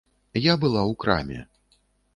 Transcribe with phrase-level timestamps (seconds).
[0.45, 1.39] Я была ў краме.